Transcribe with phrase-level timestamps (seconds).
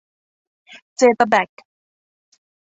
[0.97, 1.49] เจตาแบค